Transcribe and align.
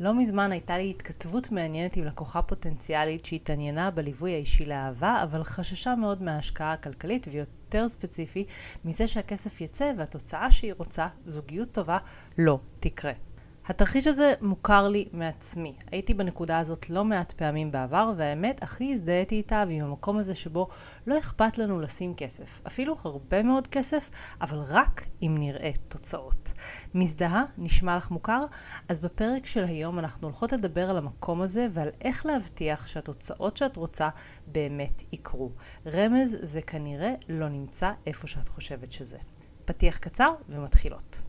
לא 0.00 0.14
מזמן 0.14 0.52
הייתה 0.52 0.78
לי 0.78 0.90
התכתבות 0.90 1.52
מעניינת 1.52 1.96
עם 1.96 2.04
לקוחה 2.04 2.42
פוטנציאלית 2.42 3.24
שהתעניינה 3.24 3.90
בליווי 3.90 4.34
האישי 4.34 4.64
לאהבה, 4.64 5.20
אבל 5.22 5.44
חששה 5.44 5.94
מאוד 5.94 6.22
מההשקעה 6.22 6.72
הכלכלית, 6.72 7.26
ויותר 7.30 7.88
ספציפי, 7.88 8.44
מזה 8.84 9.06
שהכסף 9.06 9.60
יצא 9.60 9.92
והתוצאה 9.96 10.50
שהיא 10.50 10.72
רוצה, 10.76 11.06
זוגיות 11.26 11.72
טובה, 11.72 11.98
לא 12.38 12.58
תקרה. 12.80 13.27
התרחיש 13.68 14.06
הזה 14.06 14.34
מוכר 14.40 14.88
לי 14.88 15.08
מעצמי. 15.12 15.74
הייתי 15.92 16.14
בנקודה 16.14 16.58
הזאת 16.58 16.90
לא 16.90 17.04
מעט 17.04 17.32
פעמים 17.32 17.70
בעבר, 17.70 18.12
והאמת, 18.16 18.62
הכי 18.62 18.92
הזדהיתי 18.92 19.34
איתה 19.34 19.64
ועם 19.68 19.84
המקום 19.84 20.18
הזה 20.18 20.34
שבו 20.34 20.68
לא 21.06 21.18
אכפת 21.18 21.58
לנו 21.58 21.80
לשים 21.80 22.14
כסף. 22.14 22.60
אפילו 22.66 22.96
הרבה 23.04 23.42
מאוד 23.42 23.66
כסף, 23.66 24.10
אבל 24.40 24.58
רק 24.68 25.06
אם 25.22 25.34
נראה 25.38 25.70
תוצאות. 25.88 26.52
מזדהה? 26.94 27.44
נשמע 27.58 27.96
לך 27.96 28.10
מוכר? 28.10 28.44
אז 28.88 28.98
בפרק 28.98 29.46
של 29.46 29.64
היום 29.64 29.98
אנחנו 29.98 30.26
הולכות 30.26 30.52
לדבר 30.52 30.90
על 30.90 30.96
המקום 30.96 31.42
הזה 31.42 31.66
ועל 31.72 31.88
איך 32.00 32.26
להבטיח 32.26 32.86
שהתוצאות 32.86 33.56
שאת 33.56 33.76
רוצה 33.76 34.08
באמת 34.46 35.02
יקרו. 35.12 35.50
רמז, 35.86 36.36
זה 36.42 36.62
כנראה 36.62 37.12
לא 37.28 37.48
נמצא 37.48 37.92
איפה 38.06 38.26
שאת 38.26 38.48
חושבת 38.48 38.92
שזה. 38.92 39.18
פתיח 39.64 39.98
קצר 39.98 40.30
ומתחילות. 40.48 41.27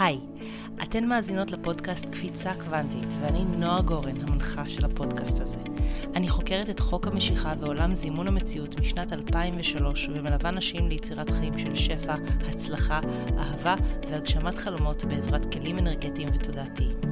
היי, 0.00 0.20
אתן 0.82 1.04
מאזינות 1.04 1.52
לפודקאסט 1.52 2.04
קפיצה 2.04 2.52
קוונטית, 2.54 3.14
ואני 3.20 3.44
נועה 3.44 3.82
גורן, 3.82 4.20
המנחה 4.20 4.68
של 4.68 4.84
הפודקאסט 4.84 5.40
הזה. 5.40 5.56
אני 6.14 6.28
חוקרת 6.28 6.70
את 6.70 6.80
חוק 6.80 7.06
המשיכה 7.06 7.54
ועולם 7.60 7.94
זימון 7.94 8.28
המציאות 8.28 8.80
משנת 8.80 9.12
2003, 9.12 10.08
ומלווה 10.08 10.50
נשים 10.50 10.88
ליצירת 10.88 11.30
חיים 11.30 11.58
של 11.58 11.74
שפע, 11.74 12.14
הצלחה, 12.48 13.00
אהבה 13.38 13.74
והגשמת 14.10 14.58
חלומות 14.58 15.04
בעזרת 15.04 15.52
כלים 15.52 15.78
אנרגטיים 15.78 16.28
ותודעתיים. 16.34 17.11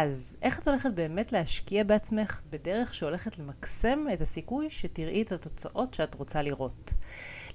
אז, 0.00 0.36
איך 0.42 0.58
את 0.58 0.68
הולכת 0.68 0.92
באמת 0.92 1.32
להשקיע 1.32 1.84
בעצמך 1.84 2.40
בדרך 2.50 2.94
שהולכת 2.94 3.38
למקסם 3.38 4.04
את 4.14 4.20
הסיכוי 4.20 4.70
שתראי 4.70 5.22
את 5.22 5.32
התוצאות 5.32 5.94
שאת 5.94 6.14
רוצה 6.14 6.42
לראות? 6.42 6.92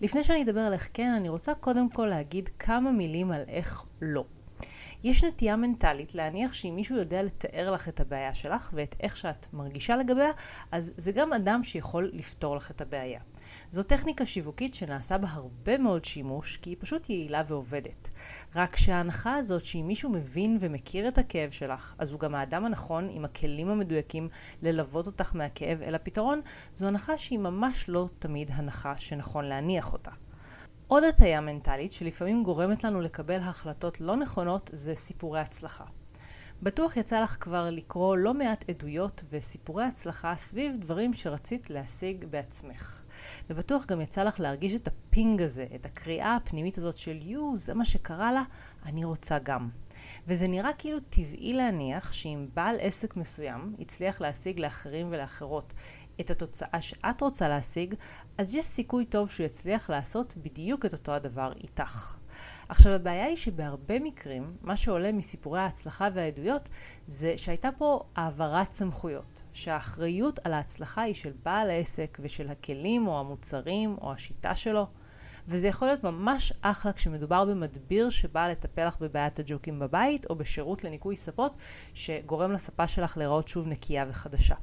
לפני 0.01 0.23
שאני 0.23 0.43
אדבר 0.43 0.59
על 0.59 0.73
איך 0.73 0.89
כן, 0.93 1.13
אני 1.17 1.29
רוצה 1.29 1.53
קודם 1.53 1.89
כל 1.89 2.05
להגיד 2.05 2.49
כמה 2.59 2.91
מילים 2.91 3.31
על 3.31 3.43
איך 3.47 3.83
לא. 4.01 4.25
יש 5.03 5.23
נטייה 5.23 5.55
מנטלית 5.55 6.15
להניח 6.15 6.53
שאם 6.53 6.73
מישהו 6.75 6.97
יודע 6.97 7.23
לתאר 7.23 7.71
לך 7.71 7.89
את 7.89 7.99
הבעיה 7.99 8.33
שלך 8.33 8.69
ואת 8.73 8.95
איך 8.99 9.17
שאת 9.17 9.53
מרגישה 9.53 9.95
לגביה, 9.95 10.31
אז 10.71 10.93
זה 10.97 11.11
גם 11.11 11.33
אדם 11.33 11.63
שיכול 11.63 12.11
לפתור 12.13 12.55
לך 12.55 12.71
את 12.71 12.81
הבעיה. 12.81 13.19
זו 13.71 13.83
טכניקה 13.83 14.25
שיווקית 14.25 14.73
שנעשה 14.73 15.17
בה 15.17 15.27
הרבה 15.31 15.77
מאוד 15.77 16.05
שימוש, 16.05 16.57
כי 16.57 16.69
היא 16.69 16.77
פשוט 16.79 17.09
יעילה 17.09 17.41
ועובדת. 17.47 18.09
רק 18.55 18.75
שההנחה 18.75 19.35
הזאת 19.35 19.65
שאם 19.65 19.87
מישהו 19.87 20.09
מבין 20.09 20.57
ומכיר 20.59 21.07
את 21.07 21.17
הכאב 21.17 21.51
שלך, 21.51 21.95
אז 21.97 22.11
הוא 22.11 22.19
גם 22.19 22.35
האדם 22.35 22.65
הנכון 22.65 23.09
עם 23.11 23.25
הכלים 23.25 23.69
המדויקים 23.69 24.29
ללוות 24.61 25.07
אותך 25.07 25.35
מהכאב 25.35 25.81
אל 25.81 25.95
הפתרון, 25.95 26.41
זו 26.73 26.87
הנחה 26.87 27.17
שהיא 27.17 27.39
ממש 27.39 27.85
לא 27.89 28.09
תמיד 28.19 28.51
הנחה 28.53 28.93
שנכון 28.97 29.45
להניח 29.45 29.93
אותה. 29.93 30.11
עוד 30.89 31.03
הטיה 31.03 31.41
מנטלית 31.41 31.91
שלפעמים 31.91 32.43
גורמת 32.43 32.83
לנו 32.83 33.01
לקבל 33.01 33.39
החלטות 33.39 34.01
לא 34.01 34.15
נכונות 34.15 34.69
זה 34.73 34.95
סיפורי 34.95 35.39
הצלחה. 35.39 35.83
בטוח 36.61 36.97
יצא 36.97 37.21
לך 37.23 37.37
כבר 37.39 37.69
לקרוא 37.69 38.17
לא 38.17 38.33
מעט 38.33 38.69
עדויות 38.69 39.23
וסיפורי 39.29 39.83
הצלחה 39.83 40.35
סביב 40.35 40.77
דברים 40.77 41.13
שרצית 41.13 41.69
להשיג 41.69 42.25
בעצמך. 42.25 43.01
ובטוח 43.49 43.85
גם 43.85 44.01
יצא 44.01 44.23
לך 44.23 44.39
להרגיש 44.39 44.75
את 44.75 44.87
הפינג 44.87 45.41
הזה, 45.41 45.65
את 45.75 45.85
הקריאה 45.85 46.35
הפנימית 46.35 46.77
הזאת 46.77 46.97
של 46.97 47.19
יו, 47.21 47.57
זה 47.57 47.73
מה 47.73 47.85
שקרה 47.85 48.31
לה, 48.31 48.43
אני 48.85 49.05
רוצה 49.05 49.39
גם. 49.39 49.69
וזה 50.27 50.47
נראה 50.47 50.73
כאילו 50.77 50.99
טבעי 51.09 51.53
להניח 51.53 52.13
שאם 52.13 52.47
בעל 52.53 52.75
עסק 52.79 53.15
מסוים 53.15 53.75
הצליח 53.79 54.21
להשיג 54.21 54.59
לאחרים 54.59 55.07
ולאחרות 55.11 55.73
את 56.21 56.31
התוצאה 56.31 56.81
שאת 56.81 57.21
רוצה 57.21 57.49
להשיג, 57.49 57.95
אז 58.37 58.55
יש 58.55 58.65
סיכוי 58.65 59.05
טוב 59.05 59.29
שהוא 59.29 59.45
יצליח 59.45 59.89
לעשות 59.89 60.33
בדיוק 60.37 60.85
את 60.85 60.93
אותו 60.93 61.11
הדבר 61.11 61.53
איתך. 61.63 62.15
עכשיו 62.69 62.93
הבעיה 62.93 63.25
היא 63.25 63.37
שבהרבה 63.37 63.99
מקרים, 63.99 64.57
מה 64.61 64.75
שעולה 64.75 65.11
מסיפורי 65.11 65.59
ההצלחה 65.59 66.07
והעדויות, 66.13 66.69
זה 67.05 67.33
שהייתה 67.37 67.69
פה 67.77 68.03
העברת 68.15 68.71
סמכויות. 68.71 69.41
שהאחריות 69.53 70.39
על 70.43 70.53
ההצלחה 70.53 71.01
היא 71.01 71.15
של 71.15 71.31
בעל 71.43 71.69
העסק 71.69 72.17
ושל 72.21 72.49
הכלים 72.49 73.07
או 73.07 73.19
המוצרים 73.19 73.97
או 74.01 74.13
השיטה 74.13 74.55
שלו. 74.55 74.87
וזה 75.47 75.67
יכול 75.67 75.87
להיות 75.87 76.03
ממש 76.03 76.53
אחלה 76.61 76.93
כשמדובר 76.93 77.45
במדביר 77.45 78.09
שבא 78.09 78.47
לטפל 78.47 78.87
לך 78.87 78.97
בבעיית 78.99 79.39
הג'וקים 79.39 79.79
בבית, 79.79 80.25
או 80.29 80.35
בשירות 80.35 80.83
לניקוי 80.83 81.15
ספות 81.15 81.57
שגורם 81.93 82.51
לספה 82.51 82.87
שלך 82.87 83.17
להיראות 83.17 83.47
שוב 83.47 83.67
נקייה 83.67 84.05
וחדשה. 84.09 84.55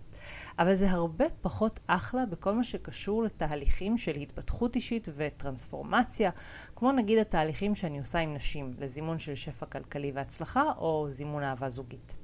אבל 0.58 0.74
זה 0.74 0.90
הרבה 0.90 1.24
פחות 1.40 1.80
אחלה 1.86 2.26
בכל 2.26 2.54
מה 2.54 2.64
שקשור 2.64 3.22
לתהליכים 3.22 3.98
של 3.98 4.16
התפתחות 4.16 4.76
אישית 4.76 5.08
וטרנספורמציה, 5.16 6.30
כמו 6.76 6.92
נגיד 6.92 7.18
התהליכים 7.18 7.74
שאני 7.74 7.98
עושה 7.98 8.18
עם 8.18 8.34
נשים, 8.34 8.74
לזימון 8.78 9.18
של 9.18 9.34
שפע 9.34 9.66
כלכלי 9.66 10.12
והצלחה, 10.14 10.62
או 10.78 11.06
זימון 11.10 11.42
אהבה 11.42 11.68
זוגית. 11.68 12.23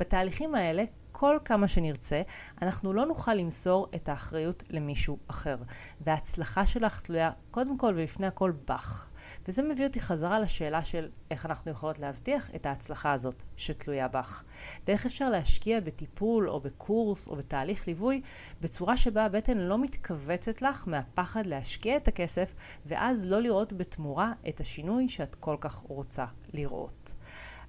בתהליכים 0.00 0.54
האלה, 0.54 0.84
כל 1.12 1.38
כמה 1.44 1.68
שנרצה, 1.68 2.22
אנחנו 2.62 2.92
לא 2.92 3.06
נוכל 3.06 3.34
למסור 3.34 3.86
את 3.94 4.08
האחריות 4.08 4.62
למישהו 4.70 5.18
אחר. 5.26 5.56
וההצלחה 6.00 6.66
שלך 6.66 7.00
תלויה 7.00 7.30
קודם 7.50 7.76
כל 7.76 7.94
ולפני 7.96 8.26
הכל 8.26 8.52
בך. 8.68 9.06
וזה 9.48 9.62
מביא 9.62 9.86
אותי 9.86 10.00
חזרה 10.00 10.40
לשאלה 10.40 10.84
של 10.84 11.08
איך 11.30 11.46
אנחנו 11.46 11.70
יכולות 11.70 11.98
להבטיח 11.98 12.50
את 12.54 12.66
ההצלחה 12.66 13.12
הזאת 13.12 13.42
שתלויה 13.56 14.08
בך. 14.08 14.42
ואיך 14.86 15.06
אפשר 15.06 15.30
להשקיע 15.30 15.80
בטיפול 15.80 16.50
או 16.50 16.60
בקורס 16.60 17.28
או 17.28 17.36
בתהליך 17.36 17.86
ליווי 17.86 18.20
בצורה 18.60 18.96
שבה 18.96 19.24
הבטן 19.24 19.58
לא 19.58 19.78
מתכווצת 19.78 20.62
לך 20.62 20.88
מהפחד 20.88 21.46
להשקיע 21.46 21.96
את 21.96 22.08
הכסף 22.08 22.54
ואז 22.86 23.24
לא 23.24 23.42
לראות 23.42 23.72
בתמורה 23.72 24.32
את 24.48 24.60
השינוי 24.60 25.08
שאת 25.08 25.34
כל 25.34 25.56
כך 25.60 25.74
רוצה 25.74 26.24
לראות. 26.52 27.14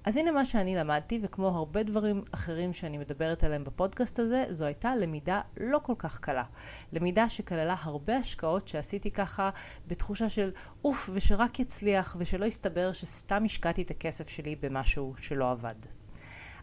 אז 0.04 0.16
הנה 0.16 0.30
מה 0.30 0.44
שאני 0.44 0.76
למדתי, 0.76 1.20
וכמו 1.22 1.48
הרבה 1.48 1.82
דברים 1.82 2.22
אחרים 2.34 2.72
שאני 2.72 2.98
מדברת 2.98 3.44
עליהם 3.44 3.64
בפודקאסט 3.64 4.18
הזה, 4.18 4.44
זו 4.50 4.64
הייתה 4.64 4.96
למידה 4.96 5.40
לא 5.56 5.80
כל 5.82 5.94
כך 5.98 6.20
קלה. 6.20 6.44
למידה 6.92 7.28
שכללה 7.28 7.76
הרבה 7.82 8.16
השקעות 8.16 8.68
שעשיתי 8.68 9.10
ככה 9.10 9.50
בתחושה 9.86 10.28
של 10.28 10.50
אוף, 10.84 11.10
ושרק 11.12 11.60
יצליח, 11.60 12.16
ושלא 12.18 12.44
יסתבר 12.44 12.92
שסתם 12.92 13.44
השקעתי 13.44 13.82
את 13.82 13.90
הכסף 13.90 14.28
שלי 14.28 14.56
במשהו 14.56 15.14
שלא 15.20 15.50
עבד. 15.50 16.01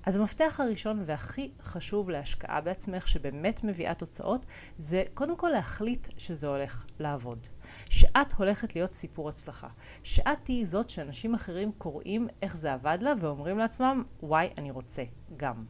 אז 0.09 0.15
המפתח 0.15 0.59
הראשון 0.63 1.01
והכי 1.05 1.51
חשוב 1.61 2.09
להשקעה 2.09 2.61
בעצמך 2.61 3.07
שבאמת 3.07 3.63
מביאה 3.63 3.93
תוצאות 3.93 4.45
זה 4.77 5.03
קודם 5.13 5.35
כל 5.37 5.49
להחליט 5.49 6.07
שזה 6.17 6.47
הולך 6.47 6.85
לעבוד. 6.99 7.47
שאת 7.89 8.33
הולכת 8.33 8.75
להיות 8.75 8.93
סיפור 8.93 9.29
הצלחה. 9.29 9.67
שאת 10.03 10.37
תהיי 10.43 10.65
זאת 10.65 10.89
שאנשים 10.89 11.33
אחרים 11.33 11.71
קוראים 11.71 12.27
איך 12.41 12.57
זה 12.57 12.73
עבד 12.73 12.97
לה 13.01 13.13
ואומרים 13.19 13.57
לעצמם 13.57 14.03
וואי 14.23 14.49
אני 14.57 14.71
רוצה 14.71 15.03
גם. 15.37 15.65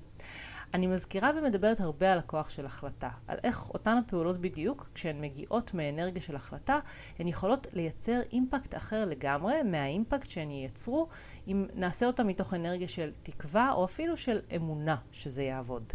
אני 0.74 0.88
מזכירה 0.88 1.32
ומדברת 1.38 1.80
הרבה 1.80 2.14
על 2.14 2.20
הכוח 2.20 2.50
של 2.50 2.66
החלטה, 2.66 3.10
על 3.28 3.38
איך 3.44 3.70
אותן 3.70 3.98
הפעולות 3.98 4.38
בדיוק, 4.38 4.90
כשהן 4.96 5.22
מגיעות 5.22 5.74
מאנרגיה 5.74 6.22
של 6.22 6.36
החלטה, 6.36 6.80
הן 7.20 7.28
יכולות 7.28 7.68
לייצר 7.74 8.22
אימפקט 8.34 8.76
אחר 8.76 9.06
לגמרי 9.06 9.64
מהאימפקט 9.64 10.30
שהן 10.30 10.52
ייצרו 10.52 11.08
אם 11.48 11.66
נעשה 11.76 12.06
אותה 12.06 12.24
מתוך 12.24 12.54
אנרגיה 12.54 12.88
של 12.88 13.10
תקווה 13.24 13.72
או 13.72 13.86
אפילו 13.86 14.18
של 14.18 14.40
אמונה 14.56 14.96
שזה 15.12 15.44
יעבוד. 15.44 15.94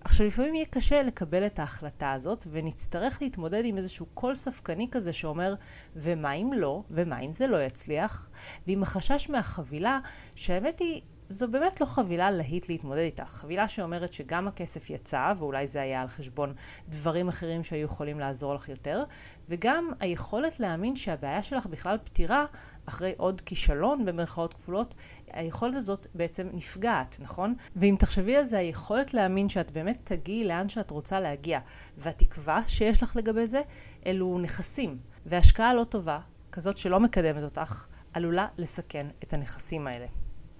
עכשיו 0.00 0.26
לפעמים 0.26 0.54
יהיה 0.54 0.66
קשה 0.66 1.02
לקבל 1.02 1.46
את 1.46 1.58
ההחלטה 1.58 2.12
הזאת 2.12 2.46
ונצטרך 2.50 3.22
להתמודד 3.22 3.62
עם 3.64 3.76
איזשהו 3.76 4.06
קול 4.14 4.34
ספקני 4.34 4.88
כזה 4.90 5.12
שאומר 5.12 5.54
ומה 5.96 6.32
אם 6.32 6.50
לא, 6.56 6.82
ומה 6.90 7.20
אם 7.20 7.32
זה 7.32 7.46
לא 7.46 7.62
יצליח, 7.62 8.30
ועם 8.66 8.82
החשש 8.82 9.30
מהחבילה 9.30 10.00
שהאמת 10.34 10.78
היא 10.78 11.02
זו 11.28 11.48
באמת 11.48 11.80
לא 11.80 11.86
חבילה 11.86 12.30
להיט 12.30 12.68
להתמודד 12.68 13.00
איתה. 13.00 13.24
חבילה 13.24 13.68
שאומרת 13.68 14.12
שגם 14.12 14.48
הכסף 14.48 14.90
יצא, 14.90 15.32
ואולי 15.38 15.66
זה 15.66 15.82
היה 15.82 16.02
על 16.02 16.08
חשבון 16.08 16.54
דברים 16.88 17.28
אחרים 17.28 17.64
שהיו 17.64 17.84
יכולים 17.84 18.20
לעזור 18.20 18.54
לך 18.54 18.68
יותר, 18.68 19.04
וגם 19.48 19.90
היכולת 20.00 20.60
להאמין 20.60 20.96
שהבעיה 20.96 21.42
שלך 21.42 21.66
בכלל 21.66 21.98
פתירה 22.04 22.44
אחרי 22.86 23.14
עוד 23.16 23.40
כישלון 23.40 24.04
במרכאות 24.04 24.54
כפולות, 24.54 24.94
היכולת 25.32 25.74
הזאת 25.74 26.06
בעצם 26.14 26.48
נפגעת, 26.52 27.16
נכון? 27.20 27.54
ואם 27.76 27.96
תחשבי 27.98 28.36
על 28.36 28.44
זה, 28.44 28.58
היכולת 28.58 29.14
להאמין 29.14 29.48
שאת 29.48 29.70
באמת 29.70 29.98
תגיעי 30.04 30.44
לאן 30.44 30.68
שאת 30.68 30.90
רוצה 30.90 31.20
להגיע, 31.20 31.60
והתקווה 31.98 32.60
שיש 32.66 33.02
לך 33.02 33.16
לגבי 33.16 33.46
זה, 33.46 33.62
אלו 34.06 34.38
נכסים. 34.38 34.98
והשקעה 35.26 35.74
לא 35.74 35.84
טובה, 35.84 36.20
כזאת 36.52 36.76
שלא 36.76 37.00
מקדמת 37.00 37.42
אותך, 37.42 37.86
עלולה 38.12 38.46
לסכן 38.58 39.06
את 39.22 39.32
הנכסים 39.32 39.86
האלה. 39.86 40.06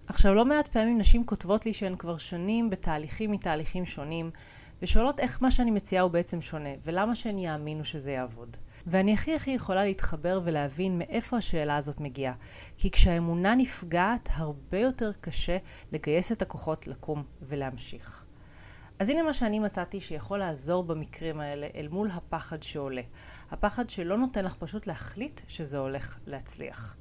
עכשיו, 0.09 0.35
לא 0.35 0.45
מעט 0.45 0.69
פעמים 0.69 0.99
נשים 0.99 1.27
כותבות 1.27 1.67
לי 1.67 1.75
שהן 1.75 1.97
כבר 1.97 2.17
שנים 2.17 2.71
בתהליכים 2.71 3.31
מתהליכים 3.31 3.87
שונים, 3.87 4.31
ושואלות 4.83 5.21
איך 5.21 5.43
מה 5.43 5.51
שאני 5.51 5.71
מציעה 5.71 6.03
הוא 6.03 6.11
בעצם 6.11 6.41
שונה, 6.41 6.69
ולמה 6.85 7.15
שהן 7.15 7.39
יאמינו 7.39 7.85
שזה 7.85 8.11
יעבוד. 8.11 8.57
ואני 8.87 9.15
הכי 9.15 9.35
הכי 9.35 9.51
יכולה 9.51 9.85
להתחבר 9.85 10.41
ולהבין 10.45 10.99
מאיפה 10.99 11.37
השאלה 11.37 11.77
הזאת 11.77 12.01
מגיעה. 12.01 12.35
כי 12.79 12.91
כשהאמונה 12.91 13.55
נפגעת, 13.55 14.29
הרבה 14.33 14.79
יותר 14.79 15.13
קשה 15.21 15.57
לגייס 15.93 16.33
את 16.33 16.43
הכוחות 16.43 16.87
לקום 16.87 17.23
ולהמשיך. 17.43 18.25
אז 18.99 19.09
הנה 19.09 19.23
מה 19.23 19.33
שאני 19.33 19.59
מצאתי 19.59 20.01
שיכול 20.01 20.39
לעזור 20.39 20.85
במקרים 20.85 21.41
האלה 21.41 21.67
אל 21.75 21.89
מול 21.89 22.11
הפחד 22.11 22.63
שעולה. 22.63 23.03
הפחד 23.51 23.91
שלא 23.91 24.17
נותן 24.19 24.45
לך 24.45 24.55
פשוט 24.55 24.87
להחליט 24.87 25.41
שזה 25.49 25.79
הולך 25.79 26.17
להצליח. 26.27 26.97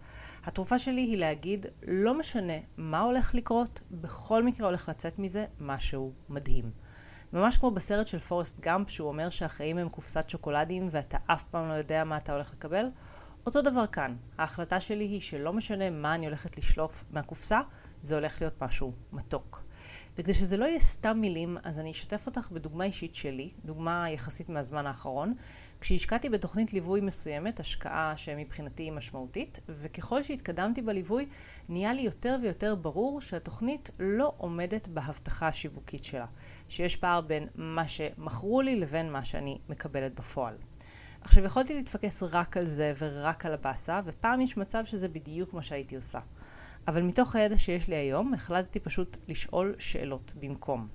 התרופה 0.48 0.80
שלי 0.80 1.02
היא 1.02 1.18
להגיד, 1.18 1.66
לא 1.88 2.14
משנה 2.14 2.54
מה 2.78 3.00
הולך 3.00 3.36
לקרות, 3.36 3.82
בכל 3.92 4.44
מקרה 4.44 4.68
הולך 4.68 4.90
לצאת 4.90 5.20
מזה 5.20 5.46
משהו 5.60 6.14
מדהים. 6.30 6.72
ממש 7.34 7.58
כמו 7.58 7.72
בסרט 7.72 8.08
של 8.08 8.20
פורסט 8.20 8.60
גאמפ, 8.60 8.90
שהוא 8.90 9.08
אומר 9.08 9.30
שהחיים 9.30 9.78
הם 9.78 9.90
קופסת 9.90 10.30
שוקולדים 10.30 10.88
ואתה 10.92 11.18
אף 11.26 11.44
פעם 11.44 11.70
לא 11.70 11.74
יודע 11.74 12.04
מה 12.04 12.18
אתה 12.18 12.34
הולך 12.34 12.54
לקבל, 12.54 12.86
אותו 13.46 13.62
דבר 13.62 13.88
כאן. 13.88 14.16
ההחלטה 14.38 14.80
שלי 14.80 15.04
היא 15.04 15.22
שלא 15.22 15.54
משנה 15.54 15.90
מה 15.90 16.16
אני 16.16 16.26
הולכת 16.26 16.58
לשלוף 16.58 17.06
מהקופסה, 17.12 17.60
זה 18.02 18.16
הולך 18.16 18.42
להיות 18.42 18.64
משהו 18.64 18.94
מתוק. 19.12 19.67
וכדי 20.18 20.34
שזה 20.34 20.58
לא 20.58 20.66
יהיה 20.66 20.80
סתם 20.80 21.18
מילים, 21.22 21.58
אז 21.64 21.80
אני 21.80 21.92
אשתף 21.92 22.26
אותך 22.26 22.52
בדוגמה 22.52 22.84
אישית 22.84 23.16
שלי, 23.16 23.50
דוגמה 23.66 24.10
יחסית 24.10 24.50
מהזמן 24.50 24.86
האחרון, 24.88 25.34
כשהשקעתי 25.82 26.30
בתוכנית 26.30 26.74
ליווי 26.74 27.02
מסוימת, 27.02 27.60
השקעה 27.60 28.18
שמבחינתי 28.18 28.84
היא 28.84 28.92
משמעותית, 28.92 29.60
וככל 29.70 30.24
שהתקדמתי 30.24 30.82
בליווי, 30.82 31.26
נהיה 31.70 31.94
לי 31.94 32.02
יותר 32.02 32.38
ויותר 32.42 32.76
ברור 32.76 33.22
שהתוכנית 33.22 33.90
לא 34.00 34.34
עומדת 34.38 34.88
בהבטחה 34.88 35.48
השיווקית 35.48 36.04
שלה, 36.04 36.26
שיש 36.70 36.96
פער 36.96 37.22
בין 37.22 37.48
מה 37.56 37.88
שמכרו 37.88 38.62
לי 38.62 38.80
לבין 38.80 39.12
מה 39.12 39.26
שאני 39.26 39.58
מקבלת 39.70 40.16
בפועל. 40.16 40.56
עכשיו, 41.22 41.46
יכולתי 41.46 41.76
להתפקס 41.76 42.24
רק 42.24 42.58
על 42.58 42.66
זה 42.66 42.94
ורק 42.98 43.46
על 43.46 43.54
הבאסה, 43.54 44.02
ופעם 44.06 44.42
יש 44.42 44.58
מצב 44.58 44.86
שזה 44.86 45.08
בדיוק 45.08 45.54
מה 45.54 45.62
שהייתי 45.62 45.96
עושה. 45.96 46.20
אבל 46.88 47.02
מתוך 47.02 47.36
הידע 47.36 47.58
שיש 47.58 47.88
לי 47.88 47.96
היום, 47.96 48.34
החלטתי 48.34 48.80
פשוט 48.80 49.18
לשאול 49.28 49.76
שאלות 49.80 50.34
במקום. 50.40 50.88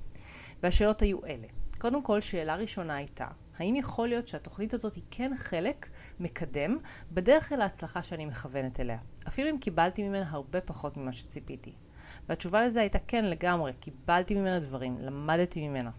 והשאלות 0.63 1.03
היו 1.03 1.25
אלה. 1.25 1.47
קודם 1.79 2.03
כל, 2.03 2.21
שאלה 2.21 2.57
ראשונה 2.57 2.97
הייתה, 2.97 3.27
האם 3.59 3.77
יכול 3.77 4.09
להיות 4.09 4.29
שהתוכנית 4.29 4.75
הזאת 4.75 4.95
היא 4.95 5.03
כן 5.11 5.33
חלק 5.37 5.89
מקדם 6.21 6.79
בדרך 7.13 7.53
אל 7.53 7.61
ההצלחה 7.61 8.03
שאני 8.03 8.27
מכוונת 8.27 8.81
אליה, 8.81 8.99
אפילו 9.29 9.51
אם 9.51 9.59
קיבלתי 9.59 10.09
ממנה 10.09 10.31
הרבה 10.31 10.61
פחות 10.61 10.97
ממה 10.97 11.13
שציפיתי. 11.13 11.73
והתשובה 12.29 12.67
לזה 12.67 12.81
הייתה 12.81 12.99
כן 12.99 13.25
לגמרי, 13.25 13.73
קיבלתי 13.81 14.35
ממנה 14.35 14.59
דברים, 14.61 14.97
למדתי 14.99 15.69
ממנה. 15.69 15.91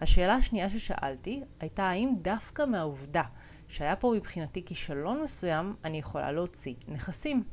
השאלה 0.00 0.34
השנייה 0.34 0.68
ששאלתי 0.68 1.42
הייתה 1.60 1.82
האם 1.82 2.14
דווקא 2.22 2.62
מהעובדה 2.62 3.22
שהיה 3.68 3.96
פה 3.96 4.12
מבחינתי 4.16 4.64
כישלון 4.64 5.22
מסוים, 5.22 5.74
אני 5.84 5.98
יכולה 5.98 6.32
להוציא 6.32 6.74
נכסים. 6.88 7.44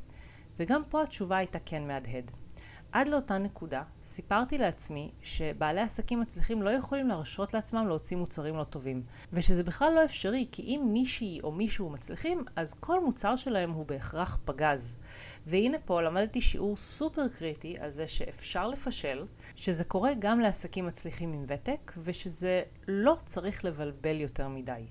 וגם 0.59 0.81
פה 0.89 1.03
התשובה 1.03 1.37
הייתה 1.37 1.59
כן 1.65 1.87
מהדהד. 1.87 2.31
עד 2.91 3.07
לאותה 3.07 3.37
נקודה 3.37 3.83
סיפרתי 4.03 4.57
לעצמי 4.57 5.11
שבעלי 5.21 5.81
עסקים 5.81 6.19
מצליחים 6.19 6.61
לא 6.61 6.69
יכולים 6.69 7.07
להרשות 7.07 7.53
לעצמם 7.53 7.87
להוציא 7.87 8.17
מוצרים 8.17 8.55
לא 8.55 8.63
טובים 8.63 9.03
ושזה 9.33 9.63
בכלל 9.63 9.93
לא 9.93 10.05
אפשרי 10.05 10.47
כי 10.51 10.61
אם 10.61 10.89
מישהי 10.93 11.39
או 11.43 11.51
מישהו 11.51 11.89
מצליחים 11.89 12.43
אז 12.55 12.73
כל 12.73 13.03
מוצר 13.03 13.35
שלהם 13.35 13.71
הוא 13.71 13.85
בהכרח 13.85 14.39
פגז 14.45 14.97
והנה 15.45 15.77
פה 15.85 16.01
למדתי 16.01 16.41
שיעור 16.41 16.77
סופר 16.77 17.27
קריטי 17.27 17.75
על 17.79 17.89
זה 17.89 18.07
שאפשר 18.07 18.67
לפשל 18.67 19.25
שזה 19.55 19.83
קורה 19.83 20.11
גם 20.19 20.39
לעסקים 20.39 20.85
מצליחים 20.85 21.33
עם 21.33 21.45
ותק 21.47 21.93
ושזה 21.97 22.63
לא 22.87 23.17
צריך 23.25 23.65
לבלבל 23.65 24.21
יותר 24.21 24.47
מדי 24.47 24.85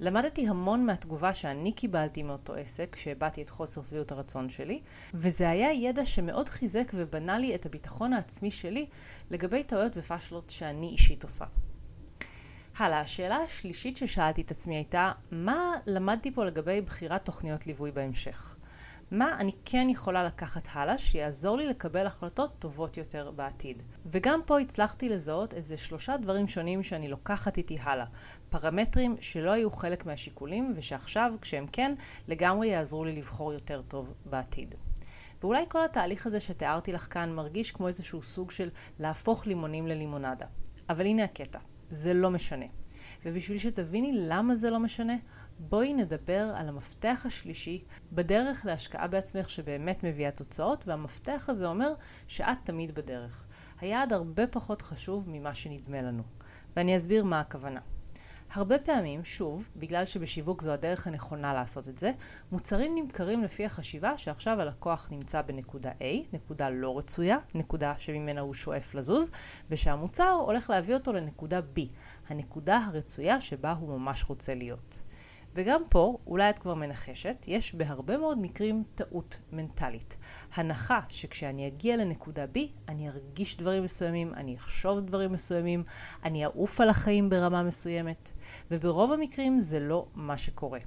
למדתי 0.00 0.48
המון 0.48 0.86
מהתגובה 0.86 1.34
שאני 1.34 1.72
קיבלתי 1.72 2.22
מאותו 2.22 2.54
עסק, 2.54 2.88
כשהבעתי 2.92 3.42
את 3.42 3.50
חוסר 3.50 3.82
שביעות 3.82 4.12
הרצון 4.12 4.48
שלי, 4.48 4.80
וזה 5.14 5.50
היה 5.50 5.72
ידע 5.72 6.04
שמאוד 6.04 6.48
חיזק 6.48 6.92
ובנה 6.94 7.38
לי 7.38 7.54
את 7.54 7.66
הביטחון 7.66 8.12
העצמי 8.12 8.50
שלי 8.50 8.86
לגבי 9.30 9.64
טעויות 9.64 9.92
ופשלות 9.96 10.50
שאני 10.50 10.88
אישית 10.88 11.22
עושה. 11.24 11.44
הלאה, 12.76 13.00
השאלה 13.00 13.36
השלישית 13.36 13.96
ששאלתי 13.96 14.42
את 14.42 14.50
עצמי 14.50 14.76
הייתה, 14.76 15.12
מה 15.30 15.74
למדתי 15.86 16.30
פה 16.34 16.44
לגבי 16.44 16.80
בחירת 16.80 17.24
תוכניות 17.24 17.66
ליווי 17.66 17.90
בהמשך? 17.90 18.56
מה 19.10 19.36
אני 19.38 19.52
כן 19.64 19.86
יכולה 19.90 20.24
לקחת 20.24 20.68
הלאה 20.72 20.98
שיעזור 20.98 21.56
לי 21.56 21.66
לקבל 21.66 22.06
החלטות 22.06 22.50
טובות 22.58 22.96
יותר 22.96 23.30
בעתיד. 23.30 23.82
וגם 24.06 24.40
פה 24.46 24.60
הצלחתי 24.60 25.08
לזהות 25.08 25.54
איזה 25.54 25.76
שלושה 25.76 26.16
דברים 26.16 26.48
שונים 26.48 26.82
שאני 26.82 27.08
לוקחת 27.08 27.58
איתי 27.58 27.76
הלאה. 27.82 28.04
פרמטרים 28.48 29.16
שלא 29.20 29.50
היו 29.50 29.70
חלק 29.70 30.06
מהשיקולים 30.06 30.72
ושעכשיו, 30.76 31.34
כשהם 31.40 31.66
כן, 31.72 31.94
לגמרי 32.28 32.68
יעזרו 32.68 33.04
לי 33.04 33.16
לבחור 33.16 33.52
יותר 33.52 33.82
טוב 33.88 34.14
בעתיד. 34.24 34.74
ואולי 35.42 35.64
כל 35.68 35.84
התהליך 35.84 36.26
הזה 36.26 36.40
שתיארתי 36.40 36.92
לך 36.92 37.06
כאן 37.10 37.32
מרגיש 37.32 37.72
כמו 37.72 37.88
איזשהו 37.88 38.22
סוג 38.22 38.50
של 38.50 38.68
להפוך 38.98 39.46
לימונים 39.46 39.86
ללימונדה. 39.86 40.46
אבל 40.88 41.06
הנה 41.06 41.24
הקטע, 41.24 41.58
זה 41.90 42.14
לא 42.14 42.30
משנה. 42.30 42.66
ובשביל 43.24 43.58
שתביני 43.58 44.12
למה 44.14 44.56
זה 44.56 44.70
לא 44.70 44.78
משנה, 44.80 45.14
בואי 45.68 45.94
נדבר 45.94 46.52
על 46.56 46.68
המפתח 46.68 47.22
השלישי 47.26 47.84
בדרך 48.12 48.66
להשקעה 48.66 49.06
בעצמך 49.06 49.50
שבאמת 49.50 50.04
מביאה 50.04 50.30
תוצאות, 50.30 50.88
והמפתח 50.88 51.46
הזה 51.48 51.66
אומר 51.66 51.92
שאת 52.28 52.58
תמיד 52.64 52.94
בדרך. 52.94 53.46
היעד 53.80 54.12
הרבה 54.12 54.46
פחות 54.46 54.82
חשוב 54.82 55.24
ממה 55.28 55.54
שנדמה 55.54 56.02
לנו. 56.02 56.22
ואני 56.76 56.96
אסביר 56.96 57.24
מה 57.24 57.40
הכוונה. 57.40 57.80
הרבה 58.52 58.78
פעמים, 58.78 59.24
שוב, 59.24 59.68
בגלל 59.76 60.04
שבשיווק 60.04 60.62
זו 60.62 60.72
הדרך 60.72 61.06
הנכונה 61.06 61.54
לעשות 61.54 61.88
את 61.88 61.98
זה, 61.98 62.12
מוצרים 62.52 62.94
נמכרים 62.94 63.42
לפי 63.42 63.66
החשיבה 63.66 64.18
שעכשיו 64.18 64.60
הלקוח 64.60 65.08
נמצא 65.10 65.42
בנקודה 65.42 65.90
A, 65.90 66.04
נקודה 66.32 66.70
לא 66.70 66.98
רצויה, 66.98 67.36
נקודה 67.54 67.94
שממנה 67.98 68.40
הוא 68.40 68.54
שואף 68.54 68.94
לזוז, 68.94 69.30
ושהמוצר 69.70 70.30
הולך 70.30 70.70
להביא 70.70 70.94
אותו 70.94 71.12
לנקודה 71.12 71.60
B, 71.76 71.80
הנקודה 72.28 72.78
הרצויה 72.86 73.40
שבה 73.40 73.72
הוא 73.72 73.98
ממש 73.98 74.24
רוצה 74.28 74.54
להיות. 74.54 75.09
וגם 75.54 75.82
פה, 75.88 76.18
אולי 76.26 76.50
את 76.50 76.58
כבר 76.58 76.74
מנחשת, 76.74 77.44
יש 77.48 77.74
בהרבה 77.74 78.16
מאוד 78.16 78.38
מקרים 78.38 78.84
טעות 78.94 79.38
מנטלית. 79.52 80.16
הנחה 80.54 81.00
שכשאני 81.08 81.66
אגיע 81.66 81.96
לנקודה 81.96 82.44
B, 82.54 82.58
אני 82.88 83.08
ארגיש 83.08 83.56
דברים 83.56 83.82
מסוימים, 83.82 84.34
אני 84.34 84.56
אחשוב 84.56 85.00
דברים 85.00 85.32
מסוימים, 85.32 85.84
אני 86.24 86.44
אעוף 86.44 86.80
על 86.80 86.88
החיים 86.88 87.30
ברמה 87.30 87.62
מסוימת, 87.62 88.32
וברוב 88.70 89.12
המקרים 89.12 89.60
זה 89.60 89.80
לא 89.80 90.06
מה 90.14 90.38
שקורה. 90.38 90.80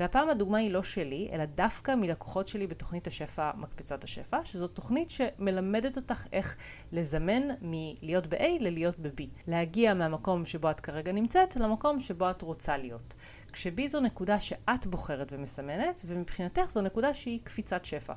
והפעם 0.00 0.30
הדוגמה 0.30 0.58
היא 0.58 0.70
לא 0.70 0.82
שלי, 0.82 1.28
אלא 1.32 1.44
דווקא 1.44 1.94
מלקוחות 1.94 2.48
שלי 2.48 2.66
בתוכנית 2.66 3.06
השפע, 3.06 3.50
מקפצת 3.56 4.04
השפע, 4.04 4.44
שזו 4.44 4.68
תוכנית 4.68 5.10
שמלמדת 5.10 5.96
אותך 5.96 6.26
איך 6.32 6.56
לזמן 6.92 7.42
מלהיות 7.62 8.26
ב-A 8.26 8.46
ללהיות 8.60 8.98
ב-B. 8.98 9.22
להגיע 9.46 9.94
מהמקום 9.94 10.44
שבו 10.44 10.70
את 10.70 10.80
כרגע 10.80 11.12
נמצאת 11.12 11.56
למקום 11.56 11.98
שבו 11.98 12.30
את 12.30 12.42
רוצה 12.42 12.76
להיות. 12.76 13.14
כש-B 13.52 13.88
זו 13.88 14.00
נקודה 14.00 14.40
שאת 14.40 14.86
בוחרת 14.86 15.32
ומסמנת, 15.32 16.00
ומבחינתך 16.06 16.70
זו 16.70 16.80
נקודה 16.80 17.14
שהיא 17.14 17.40
קפיצת 17.44 17.84
שפע. 17.84 18.14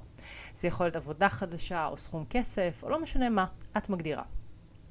זה 0.55 0.67
יכול 0.67 0.85
להיות 0.85 0.95
עבודה 0.95 1.29
חדשה, 1.29 1.85
או 1.85 1.97
סכום 1.97 2.25
כסף, 2.29 2.83
או 2.83 2.89
לא 2.89 3.01
משנה 3.01 3.29
מה, 3.29 3.45
את 3.77 3.89
מגדירה. 3.89 4.42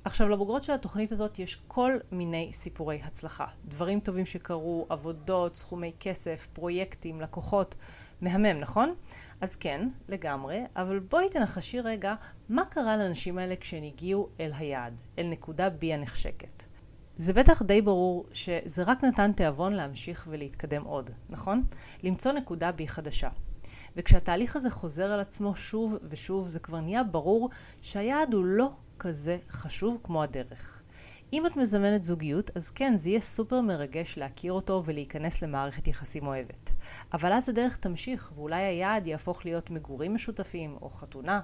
עכשיו, 0.04 0.28
לבוגרות 0.28 0.64
של 0.64 0.72
התוכנית 0.72 1.12
הזאת 1.12 1.38
יש 1.38 1.62
כל 1.68 1.92
מיני 2.12 2.50
סיפורי 2.52 3.00
הצלחה. 3.04 3.46
דברים 3.64 4.00
טובים 4.00 4.26
שקרו, 4.26 4.86
עבודות, 4.88 5.54
סכומי 5.54 5.92
כסף, 6.00 6.48
פרויקטים, 6.52 7.20
לקוחות. 7.20 7.74
מהמם, 8.20 8.58
נכון? 8.58 8.94
אז 9.40 9.56
כן, 9.56 9.88
לגמרי, 10.08 10.60
אבל 10.76 10.98
בואי 10.98 11.28
תנחשי 11.30 11.80
רגע 11.80 12.14
מה 12.48 12.64
קרה 12.64 12.96
לאנשים 12.96 13.38
האלה 13.38 13.56
כשהם 13.56 13.84
הגיעו 13.84 14.28
אל 14.40 14.50
היעד, 14.54 14.94
אל 15.18 15.26
נקודה 15.26 15.68
B 15.68 15.94
הנחשקת. 15.94 16.62
זה 17.16 17.32
בטח 17.32 17.62
די 17.62 17.82
ברור 17.82 18.26
שזה 18.32 18.82
רק 18.82 19.04
נתן 19.04 19.32
תיאבון 19.32 19.72
להמשיך 19.72 20.26
ולהתקדם 20.30 20.84
עוד, 20.84 21.10
נכון? 21.28 21.64
למצוא 22.02 22.32
נקודה 22.32 22.72
בי 22.72 22.88
חדשה. 22.88 23.28
וכשהתהליך 23.96 24.56
הזה 24.56 24.70
חוזר 24.70 25.12
על 25.12 25.20
עצמו 25.20 25.54
שוב 25.54 25.96
ושוב, 26.02 26.48
זה 26.48 26.60
כבר 26.60 26.80
נהיה 26.80 27.04
ברור 27.04 27.50
שהיעד 27.82 28.32
הוא 28.32 28.44
לא 28.44 28.70
כזה 29.02 29.38
חשוב 29.50 29.98
כמו 30.02 30.22
הדרך. 30.22 30.82
אם 31.32 31.46
את 31.46 31.56
מזמנת 31.56 32.04
זוגיות, 32.04 32.50
אז 32.56 32.70
כן, 32.70 32.96
זה 32.96 33.10
יהיה 33.10 33.20
סופר 33.20 33.60
מרגש 33.60 34.18
להכיר 34.18 34.52
אותו 34.52 34.82
ולהיכנס 34.84 35.42
למערכת 35.42 35.86
יחסים 35.86 36.26
אוהבת. 36.26 36.70
אבל 37.12 37.32
אז 37.32 37.48
הדרך 37.48 37.76
תמשיך, 37.76 38.32
ואולי 38.34 38.62
היעד 38.62 39.06
יהפוך 39.06 39.44
להיות 39.44 39.70
מגורים 39.70 40.14
משותפים 40.14 40.76
או 40.82 40.90
חתונה. 40.90 41.40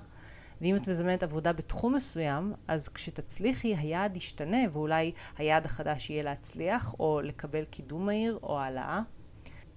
ואם 0.61 0.77
את 0.77 0.89
מזמנת 0.89 1.23
עבודה 1.23 1.53
בתחום 1.53 1.95
מסוים, 1.95 2.53
אז 2.69 2.89
כשתצליחי 2.89 3.77
היעד 3.77 4.17
ישתנה, 4.17 4.59
ואולי 4.73 5.13
היעד 5.37 5.65
החדש 5.65 6.11
יהיה 6.11 6.23
להצליח, 6.23 6.95
או 7.01 7.21
לקבל 7.25 7.65
קידום 7.65 8.07
מהיר, 8.07 8.39
או 8.43 8.61
העלאה. 8.61 9.01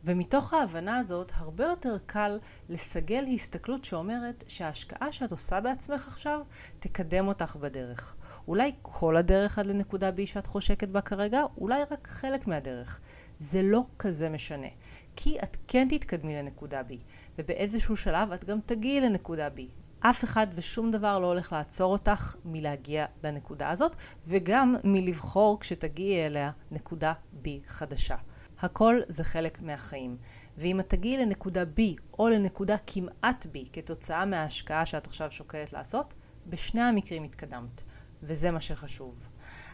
ומתוך 0.06 0.54
ההבנה 0.54 0.98
הזאת, 0.98 1.32
הרבה 1.36 1.64
יותר 1.64 1.98
קל 2.06 2.40
לסגל 2.70 3.26
הסתכלות 3.34 3.86
שאומרת 3.86 4.44
שההשקעה 4.48 5.12
שאת 5.12 5.32
עושה 5.32 5.60
בעצמך 5.60 6.08
עכשיו, 6.08 6.40
תקדם 6.80 7.28
אותך 7.28 7.56
בדרך. 7.56 8.16
אולי 8.48 8.72
כל 8.82 9.18
הדרך 9.18 9.60
עד 9.60 9.66
לנקודה 9.66 10.10
B 10.10 10.28
שאת 10.28 10.46
חושקת 10.46 10.88
בה 10.88 11.02
כרגע, 11.02 11.42
אולי 11.58 11.82
רק 11.92 12.08
חלק 12.08 12.48
מהדרך. 12.48 13.00
זה 13.40 13.62
לא 13.64 13.84
כזה 14.00 14.30
משנה. 14.30 14.68
כי 15.16 15.40
את 15.44 15.58
כן 15.68 15.88
תתקדמי 15.90 16.36
לנקודה 16.36 16.82
B, 16.82 16.94
ובאיזשהו 17.38 17.96
שלב 17.96 18.32
את 18.32 18.46
גם 18.46 18.60
תגיעי 18.66 19.02
לנקודה 19.02 19.48
B. 19.58 19.62
אף 20.00 20.24
אחד 20.24 20.48
ושום 20.54 20.92
דבר 20.92 21.20
לא 21.20 21.28
הולך 21.28 21.54
לעצור 21.54 21.92
אותך 21.92 22.36
מלהגיע 22.46 23.06
לנקודה 23.24 23.70
הזאת, 23.70 23.96
וגם 24.28 24.76
מלבחור 24.84 25.60
כשתגיעי 25.60 26.26
אליה 26.26 26.52
נקודה 26.72 27.14
B 27.44 27.48
חדשה. 27.68 28.16
הכל 28.62 29.00
זה 29.08 29.24
חלק 29.24 29.62
מהחיים. 29.62 30.18
ואם 30.58 30.80
את 30.80 30.90
תגיעי 30.90 31.26
לנקודה 31.26 31.64
B 31.64 31.82
או 32.20 32.30
לנקודה 32.30 32.76
כמעט 32.88 33.46
B 33.46 33.70
כתוצאה 33.74 34.26
מההשקעה 34.26 34.86
שאת 34.86 35.08
עכשיו 35.08 35.32
שוקלת 35.32 35.74
לעשות, 35.74 36.14
בשני 36.48 36.82
המקרים 36.82 37.24
התקדמת. 37.24 37.82
וזה 38.24 38.52
מה 38.52 38.62
שחשוב. 38.62 39.16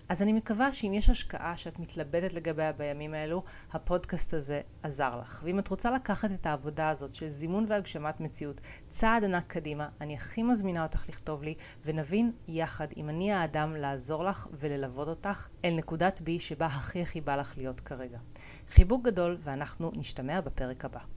אז 0.09 0.21
אני 0.21 0.33
מקווה 0.33 0.73
שאם 0.73 0.93
יש 0.93 1.09
השקעה 1.09 1.57
שאת 1.57 1.79
מתלבטת 1.79 2.33
לגביה 2.33 2.71
בימים 2.71 3.13
האלו, 3.13 3.43
הפודקאסט 3.71 4.33
הזה 4.33 4.61
עזר 4.83 5.19
לך. 5.21 5.41
ואם 5.43 5.59
את 5.59 5.67
רוצה 5.67 5.91
לקחת 5.91 6.31
את 6.31 6.45
העבודה 6.45 6.89
הזאת 6.89 7.15
של 7.15 7.27
זימון 7.27 7.65
והגשמת 7.67 8.19
מציאות 8.19 8.61
צעד 8.89 9.23
ענק 9.23 9.47
קדימה, 9.47 9.89
אני 10.01 10.15
הכי 10.15 10.43
מזמינה 10.43 10.83
אותך 10.83 11.09
לכתוב 11.09 11.43
לי, 11.43 11.55
ונבין 11.85 12.31
יחד 12.47 12.87
אם 12.97 13.09
אני 13.09 13.31
האדם 13.31 13.75
לעזור 13.75 14.23
לך 14.23 14.47
וללוות 14.51 15.07
אותך 15.07 15.47
אל 15.65 15.75
נקודת 15.77 16.21
בי 16.21 16.39
שבה 16.39 16.65
הכי 16.65 17.01
הכי 17.01 17.21
בא 17.21 17.35
לך 17.35 17.57
להיות 17.57 17.79
כרגע. 17.79 18.19
חיבוק 18.69 19.05
גדול, 19.05 19.37
ואנחנו 19.43 19.91
נשתמע 19.95 20.41
בפרק 20.41 20.85
הבא. 20.85 21.16